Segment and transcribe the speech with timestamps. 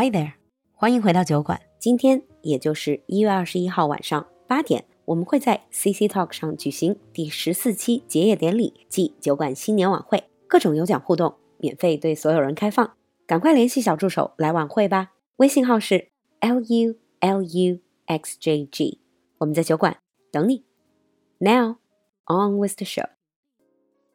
[0.00, 0.34] Hi there，
[0.74, 1.60] 欢迎回到酒馆。
[1.80, 12.92] 今天也就是一月二十一号晚上八点，我们会在 CC Talk 上举行第十四期结业典礼暨酒馆新年晚会，各种有奖互动，免费对所有人开放。
[13.26, 19.00] 赶快联系小助手来晚会吧，微信号是 l u l u x j g，
[19.38, 19.96] 我们在酒馆
[20.30, 20.64] 等你。
[21.38, 21.78] Now
[22.28, 23.08] on with the show.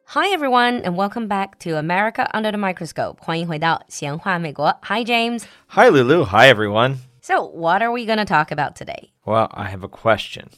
[0.05, 3.17] Hi everyone, and welcome back to America Under the Microscope.
[3.21, 4.75] 欢迎回到闲话美国.
[4.83, 5.43] Hi James.
[5.67, 6.25] Hi Lulu.
[6.25, 6.97] Hi everyone.
[7.21, 9.11] So, what are we going to talk about today?
[9.25, 10.49] Well, I have a question.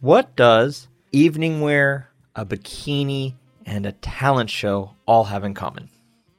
[0.00, 3.34] What does evening wear, a bikini,
[3.66, 5.88] and a talent show all have in common?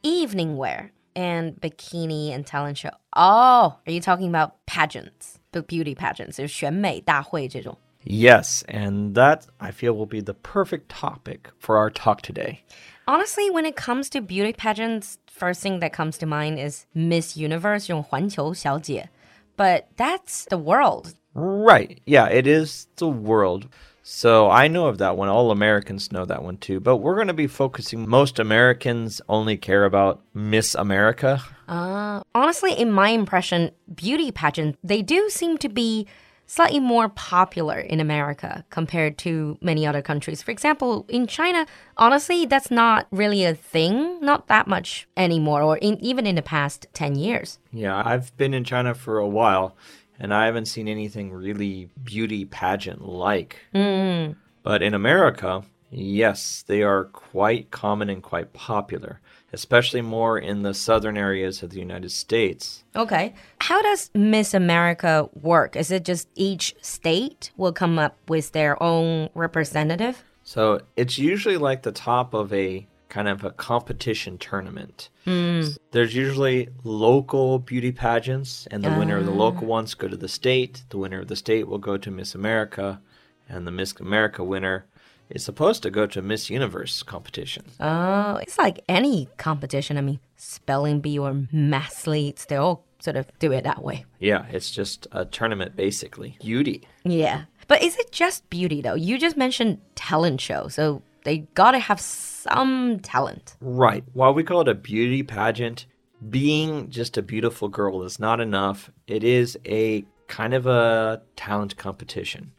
[0.03, 2.91] Evening wear and bikini and talent show.
[3.13, 5.39] Oh, are you talking about pageants?
[5.51, 7.77] The beauty pageants, 就是选美大会这种。
[8.03, 12.63] Yes, and that I feel will be the perfect topic for our talk today.
[13.07, 17.35] Honestly, when it comes to beauty pageants, first thing that comes to mind is Miss
[17.35, 19.09] Universe, 这种环球小姐.
[19.57, 21.13] But that's the world.
[21.33, 21.99] Right.
[22.05, 23.67] Yeah, it is the world.
[24.03, 25.29] So I know of that one.
[25.29, 26.79] All Americans know that one too.
[26.79, 31.41] But we're going to be focusing, most Americans only care about Miss America.
[31.67, 36.05] Uh, honestly, in my impression, beauty pageants, they do seem to be
[36.50, 40.42] slightly more popular in America compared to many other countries.
[40.42, 41.64] For example, in China,
[41.96, 46.42] honestly, that's not really a thing, not that much anymore, or in, even in the
[46.42, 47.60] past 10 years.
[47.72, 49.76] Yeah, I've been in China for a while
[50.18, 53.56] and I haven't seen anything really beauty pageant like.
[53.72, 54.32] Mm-hmm.
[54.64, 55.62] But in America,
[55.92, 59.20] yes, they are quite common and quite popular,
[59.52, 62.84] especially more in the southern areas of the United States.
[62.94, 63.34] Okay.
[63.60, 65.76] How does Miss America work?
[65.76, 70.22] Is it just each state will come up with their own representative?
[70.44, 75.10] So it's usually like the top of a kind of a competition tournament.
[75.24, 75.62] Hmm.
[75.90, 79.70] There's usually local beauty pageants, and the winner of the local ah.
[79.70, 80.84] ones go to the state.
[80.88, 83.00] The winner of the state will go to Miss America,
[83.48, 84.86] and the Miss America winner
[85.30, 87.64] is supposed to go to Miss Universe competition.
[87.80, 89.96] Oh, it's like any competition.
[89.96, 94.04] I mean, spelling bee or mathletes, they all sort of do it that way.
[94.18, 96.36] Yeah, it's just a tournament basically.
[96.40, 96.86] Beauty.
[97.04, 97.44] Yeah.
[97.68, 98.94] But is it just beauty though?
[98.94, 103.56] You just mentioned talent show, so they gotta have some talent.
[103.60, 104.04] Right.
[104.12, 105.86] While we call it a beauty pageant,
[106.28, 108.90] being just a beautiful girl is not enough.
[109.06, 112.52] It is a kind of a talent competition.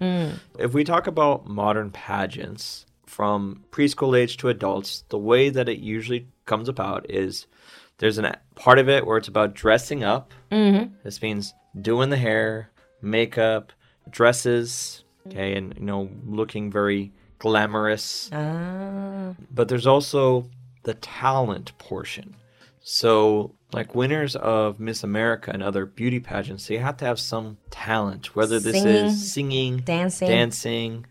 [0.59, 5.79] If we talk about modern pageants from preschool age to adults, the way that it
[5.79, 7.47] usually comes about is
[7.97, 10.33] there's a part of it where it's about dressing up.
[10.51, 10.93] Mm-hmm.
[11.03, 12.69] This means doing the hair,
[13.01, 13.71] makeup,
[14.09, 19.33] dresses, okay, and you know, looking very glamorous Ah.
[19.49, 20.49] but there's also
[20.83, 22.35] the talent portion.
[22.83, 27.57] So, like winners of Miss America and other beauty pageants, they have to have some
[27.69, 30.27] talent, whether this Singing, is singing, dancing.
[30.27, 31.05] dancing.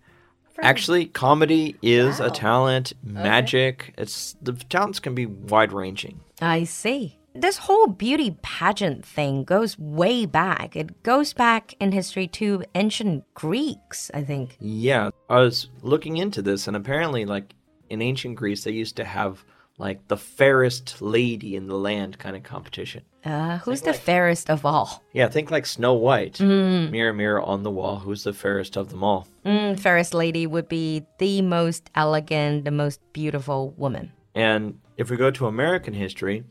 [0.62, 3.94] Actually, comedy is a talent, magic.
[3.96, 6.20] It's the talents can be wide ranging.
[6.42, 7.18] I see.
[7.34, 10.74] This whole beauty pageant thing goes way back.
[10.74, 14.56] It goes back in history to ancient Greeks, I think.
[14.60, 17.54] Yeah, I was looking into this, and apparently, like
[17.88, 19.44] in ancient Greece, they used to have
[19.80, 23.02] like the fairest lady in the land kind of competition.
[23.24, 25.02] Uh, who's the fairest of all?
[25.12, 26.38] Yeah, think like Snow White.
[26.40, 29.26] Mirror, mirror on the wall, who's the fairest of them all?
[29.44, 34.12] Mm, fairest lady would be the most elegant, the most beautiful woman.
[34.34, 36.44] And if we go to American history,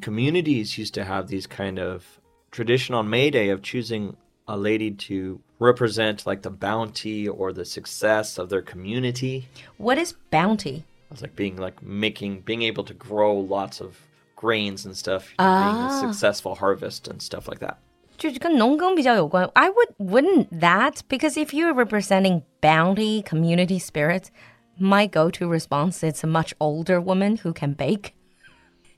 [0.00, 2.20] communities used to have these kind of
[2.50, 7.64] tradition on May Day of choosing a lady to represent like the bounty or the
[7.64, 9.48] success of their community.
[9.78, 10.84] What is bounty?
[11.13, 13.97] It's like being like making being able to grow lots of
[14.35, 17.77] grains and stuff, being a successful harvest and stuff like that.
[18.17, 19.49] 就是跟农耕比较有关.
[19.53, 24.29] I would wouldn't that because if you're representing bounty, community spirit,
[24.77, 28.13] my go-to response is a much older woman who can bake.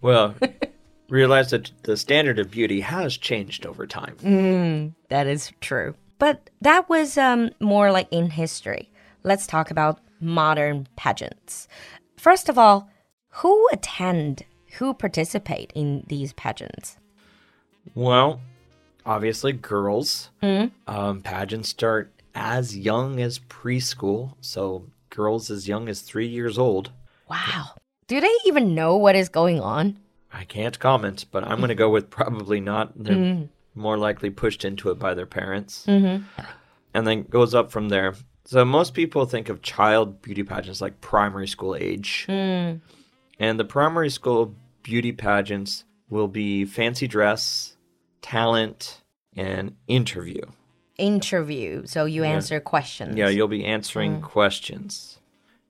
[0.01, 0.33] Well,
[1.09, 4.96] realize that the standard of beauty has changed over time.
[5.09, 5.96] That is true.
[6.17, 8.91] But that was um, more like in history.
[9.23, 11.67] Let's talk about modern pageants.
[12.26, 12.90] First of all,
[13.28, 14.42] who attend,
[14.78, 16.96] who participate in these pageants?
[17.94, 18.40] Well,
[19.04, 20.30] obviously, girls.
[20.88, 26.90] Um, pageants start as young as preschool, so girls as young as three years old.
[27.30, 27.66] Wow.
[28.08, 29.96] Do they even know what is going on?
[30.32, 32.90] I can't comment, but I'm going to go with probably not.
[32.96, 35.84] They're more likely pushed into it by their parents.
[35.86, 36.24] Mm-hmm.
[36.92, 38.14] And then goes up from there.
[38.47, 42.25] So most people think of child beauty pageants like primary school age.
[42.27, 42.77] Hmm.
[43.39, 47.77] And the primary school beauty pageants will be fancy dress,
[48.22, 49.03] talent,
[49.37, 50.43] and interview.
[50.97, 51.87] Interview.
[51.87, 53.16] So you answer questions.
[53.16, 54.22] Yeah, you'll be answering hmm.
[54.22, 55.19] questions.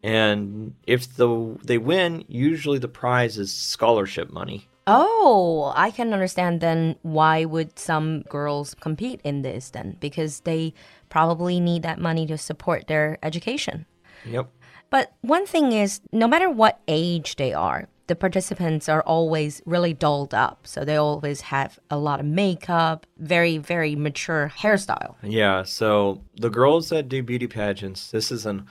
[0.02, 4.68] And if the they win, usually the prize is scholarship money.
[4.86, 10.74] Oh, I can understand then why would some girls compete in this then because they
[11.08, 13.86] probably need that money to support their education.
[14.24, 14.48] Yep.
[14.90, 19.92] But one thing is no matter what age they are, the participants are always really
[19.92, 20.66] dolled up.
[20.68, 25.16] So they always have a lot of makeup, very very mature hairstyle.
[25.22, 28.66] Yeah, so the girls that do beauty pageants, this is an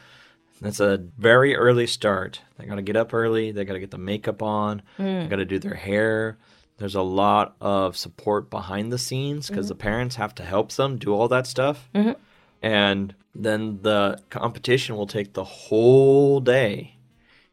[0.62, 2.42] that's a very early start.
[2.58, 3.52] They got to get up early.
[3.52, 4.82] They got to get the makeup on.
[4.98, 5.30] They mm.
[5.30, 6.38] got to do their hair.
[6.78, 9.82] There's a lot of support behind the scenes because the mm-hmm.
[9.82, 11.90] parents have to help them do all that stuff.
[11.96, 12.14] Mm-hmm.
[12.62, 16.96] And then the competition will take the whole day.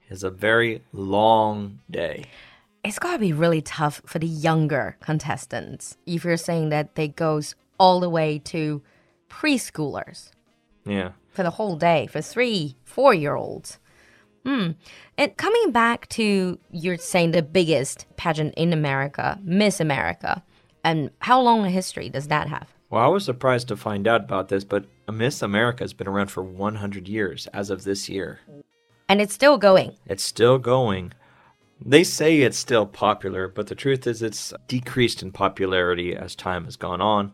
[0.09, 2.25] It's a very long day.
[2.85, 7.09] It's got to be really tough for the younger contestants if you're saying that they
[7.09, 8.83] goes all the way to
[9.31, 10.31] preschoolers.
[10.85, 11.13] Yeah.
[11.31, 13.79] for the whole day for three, four year olds.
[14.45, 14.73] Hmm.
[15.17, 20.43] And coming back to you're saying the biggest pageant in America, Miss America,
[20.83, 22.69] and how long a history does that have?
[22.91, 26.31] Well, I was surprised to find out about this, but Miss America has been around
[26.31, 28.41] for 100 years as of this year.
[29.09, 29.97] And it's still going.
[30.07, 31.13] It's still going.
[31.85, 36.65] They say it's still popular, but the truth is it's decreased in popularity as time
[36.65, 37.33] has gone on.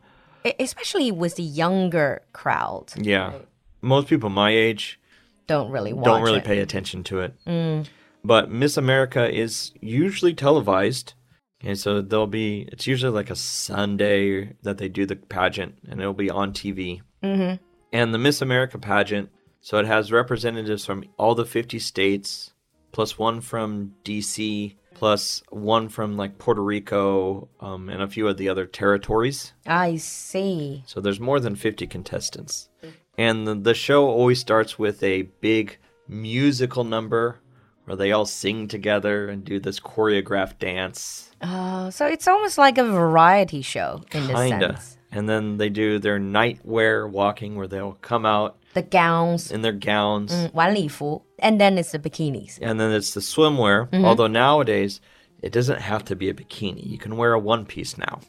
[0.59, 2.93] Especially with the younger crowd.
[2.97, 3.33] Yeah.
[3.81, 4.99] Most people my age
[5.47, 6.45] Don't really watch don't really it.
[6.45, 7.89] pay attention to it.
[8.25, 11.15] But Miss America is usually televised.
[11.61, 16.01] And so there'll be, it's usually like a Sunday that they do the pageant and
[16.01, 17.01] it'll be on TV.
[17.23, 17.63] Mm-hmm.
[17.93, 19.31] And the Miss America pageant,
[19.61, 22.53] so it has representatives from all the 50 states,
[22.93, 28.37] plus one from DC, plus one from like Puerto Rico um, and a few of
[28.37, 29.53] the other territories.
[29.67, 30.83] I see.
[30.87, 32.69] So there's more than 50 contestants.
[33.17, 35.79] And the, the show always starts with a big
[36.09, 37.41] musical number
[37.85, 41.31] where they all sing together and do this choreographed dance.
[41.41, 44.77] Uh, so it's almost like a variety show in this Kinda.
[44.77, 44.99] sense.
[45.11, 49.72] And then they do their nightwear walking where they'll come out The gowns, in their
[49.72, 50.50] gowns.
[50.54, 52.58] 晚礼服, and then it's the bikinis.
[52.62, 53.88] And then it's the swimwear.
[54.04, 55.00] Although nowadays,
[55.44, 56.84] it doesn't have to be a bikini.
[56.84, 58.22] You can wear a one piece now.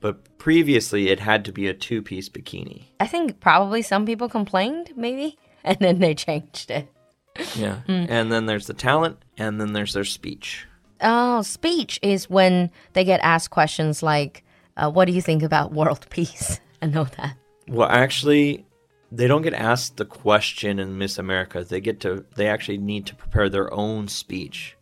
[0.00, 2.84] But previously, it had to be a two piece bikini.
[2.98, 6.88] I think probably some people complained, maybe, and then they changed it.
[7.54, 7.82] Yeah.
[7.86, 10.66] And then there's the talent, and then there's their speech.
[11.00, 14.44] Oh, speech is when they get asked questions like,
[14.76, 17.36] uh, "What do you think about world peace?" I know that.
[17.68, 18.64] Well, actually,
[19.11, 21.63] they don't get asked the question in Miss America.
[21.63, 24.75] They get to, they actually need to prepare their own speech.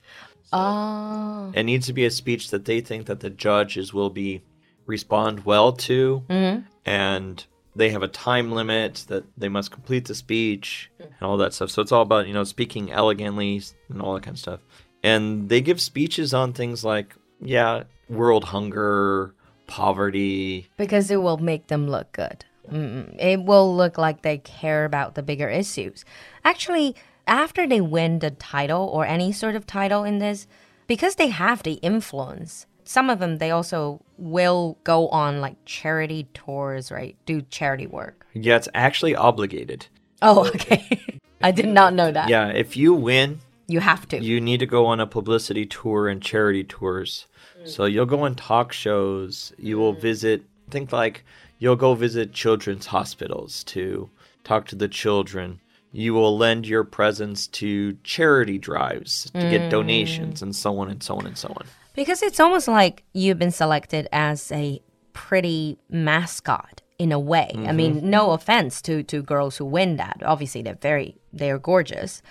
[0.53, 4.41] Oh, It needs to be a speech that they think that the judges will be
[4.85, 6.59] respond well to, Hmm.
[6.85, 7.43] and
[7.75, 11.71] they have a time limit that they must complete the speech and all that stuff.
[11.71, 14.59] So it's all about you know speaking elegantly and all that kind of stuff.
[15.03, 19.33] And they give speeches on things like yeah, world hunger,
[19.67, 22.45] poverty, because it will make them look good.
[22.71, 26.05] Mm, it will look like they care about the bigger issues.
[26.43, 26.95] Actually,
[27.27, 30.47] after they win the title or any sort of title in this,
[30.87, 36.27] because they have the influence, some of them they also will go on like charity
[36.33, 37.15] tours, right?
[37.25, 38.25] Do charity work.
[38.33, 39.87] Yeah, it's actually obligated.
[40.21, 41.19] Oh, okay.
[41.41, 42.29] I did not know that.
[42.29, 44.21] Yeah, if you win, You have to.
[44.23, 47.27] you need to go on a publicity tour and charity tours.
[47.67, 49.51] So you'll go on talk shows.
[49.57, 51.25] You will visit, think like
[51.59, 54.09] you'll go visit children's hospitals to
[54.43, 55.61] talk to the children.
[55.91, 59.69] You will lend your presence to charity drives to get mm.
[59.69, 61.65] donations and so on and so on and so on.
[61.93, 64.81] Because it's almost like you've been selected as a
[65.13, 67.49] pretty mascot in a way.
[67.53, 67.75] I mm-hmm.
[67.75, 70.21] mean, no offense to, to girls who win that.
[70.25, 72.21] Obviously, they're very, they're gorgeous.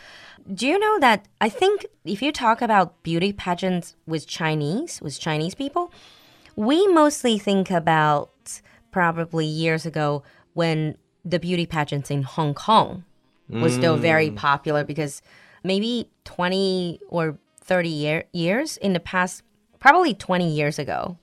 [0.53, 5.19] Do you know that I think if you talk about beauty pageants with Chinese, with
[5.19, 5.91] Chinese people,
[6.57, 8.61] we mostly think about
[8.95, 10.23] probably years ago
[10.53, 13.03] when the beauty pageants in Hong Kong
[13.49, 15.21] was still very popular because
[15.65, 19.43] maybe 20 or 30 year, years in the past,
[19.81, 21.19] probably 20 years ago,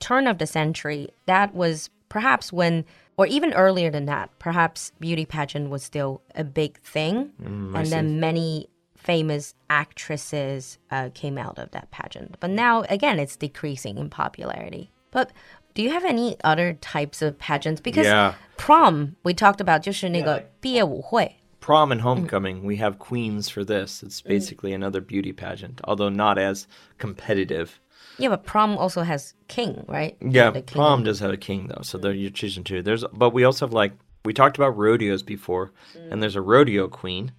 [0.00, 2.84] turn of the century, that was perhaps when,
[3.16, 7.30] or even earlier than that, perhaps beauty pageant was still a big thing.
[7.76, 12.36] and then many famous actresses uh, came out of that pageant.
[12.40, 14.90] But now, again, it's decreasing in popularity.
[15.12, 15.30] But
[15.73, 17.81] do you have any other types of pageants?
[17.81, 18.33] Because Yeah.
[18.57, 21.35] prom, we talked about 就是那个毕业舞会.
[21.59, 24.01] Prom and homecoming, we have queens for this.
[24.01, 26.65] It's basically another beauty pageant, although not as
[26.97, 27.79] competitive.
[28.17, 30.15] Yeah, but prom also has king, right?
[30.21, 30.75] Yeah, The king.
[30.81, 32.81] prom does have a king though, so there you're choosing two.
[32.81, 33.93] There's, but we also have like
[34.25, 35.71] we talked about rodeos before,
[36.09, 37.31] and there's a rodeo queen.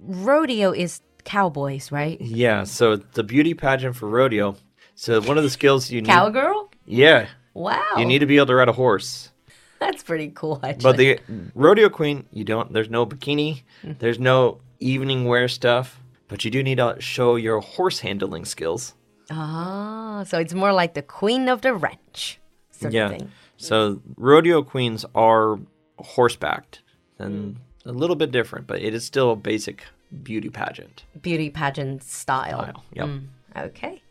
[0.00, 2.20] Rodeo is cowboys, right?
[2.20, 4.56] Yeah, so the beauty pageant for rodeo.
[4.94, 6.70] So one of the skills you need, Cowgirl?
[6.86, 7.83] yeah, Wow.
[7.97, 9.31] you need to be able to ride a horse.
[9.79, 10.83] That's pretty cool, actually.
[10.83, 11.19] But the
[11.55, 12.71] rodeo queen, you don't.
[12.71, 13.63] There's no bikini.
[13.83, 13.97] Mm.
[13.97, 15.99] There's no evening wear stuff.
[16.27, 18.93] But you do need to show your horse handling skills.
[19.29, 22.39] Ah, so it's more like the queen of the ranch
[22.71, 23.05] sort yeah.
[23.05, 23.31] of thing.
[23.57, 25.59] So rodeo queens are
[25.99, 26.79] horsebacked
[27.19, 27.57] and mm.
[27.85, 29.83] a little bit different, but it is still a basic
[30.23, 32.63] beauty pageant Beauty pageant style.
[32.63, 32.83] style.
[32.93, 33.05] Yep.
[33.05, 33.27] Mm,
[33.57, 34.01] okay.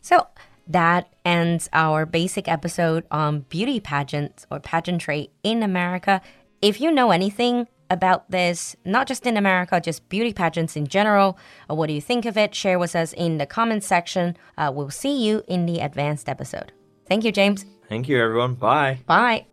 [0.00, 0.26] So
[0.66, 6.20] that ends our basic episode on beauty pageants or pageantry in America.
[6.60, 11.38] If you know anything about this, not just in America, just beauty pageants in general,
[11.68, 14.36] or what do you think of it, share with us in the comments section.
[14.56, 16.72] Uh, we'll see you in the advanced episode.
[17.06, 17.66] Thank you, James.
[17.88, 18.54] Thank you, everyone.
[18.54, 19.00] Bye.
[19.06, 19.46] Bye.